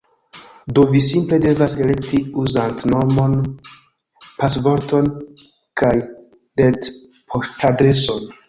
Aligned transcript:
Do 0.77 0.83
vi 0.93 1.01
simple 1.07 1.37
devas 1.43 1.75
elekti 1.85 2.21
uzantnomon 2.45 3.37
pasvorton 4.41 5.13
kaj 5.83 5.93
retpoŝtadreson 6.63 8.31